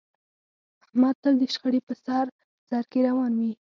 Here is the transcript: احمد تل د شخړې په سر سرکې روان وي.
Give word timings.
احمد 0.83 1.15
تل 1.21 1.33
د 1.39 1.43
شخړې 1.53 1.81
په 1.87 1.93
سر 2.03 2.25
سرکې 2.69 2.99
روان 3.07 3.31
وي. 3.39 3.51